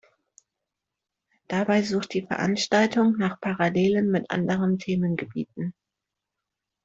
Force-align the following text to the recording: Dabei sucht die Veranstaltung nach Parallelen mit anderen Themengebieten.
Dabei 1.47 1.83
sucht 1.83 2.15
die 2.15 2.25
Veranstaltung 2.25 3.17
nach 3.19 3.39
Parallelen 3.39 4.09
mit 4.09 4.31
anderen 4.31 4.79
Themengebieten. 4.79 5.75